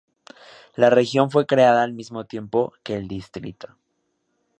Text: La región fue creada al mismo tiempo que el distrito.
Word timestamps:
La 0.75 0.89
región 0.89 1.29
fue 1.29 1.45
creada 1.45 1.83
al 1.83 1.93
mismo 1.93 2.25
tiempo 2.25 2.73
que 2.81 2.95
el 2.95 3.07
distrito. 3.07 3.77